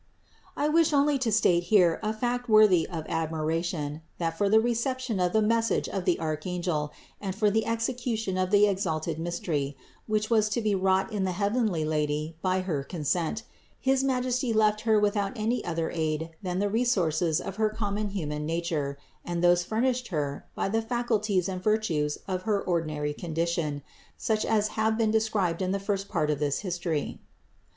[0.55, 0.65] 119.
[0.65, 4.59] I wish only to state here a fact worthy of admira tion, that for the
[4.59, 9.19] reception of the message of the arch angel and for the execution of the exalted
[9.19, 9.77] mystery,
[10.07, 13.43] which was to be wrought in the heavenly Lady by her consent,
[13.79, 18.43] his Majesty left Her without any other aid than the resources of her common human
[18.43, 22.41] nature and those 98 CITY OF GOD furnished Her by the faculties and virtues of
[22.41, 23.83] her ordi nary condition,
[24.17, 26.89] such as have been described in the first part of this history
[27.21, 27.25] (Part I, 674 714).